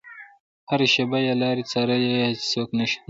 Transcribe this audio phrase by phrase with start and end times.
[0.69, 2.97] هره شېبه يې لارې څارلې چې څوک رانشي.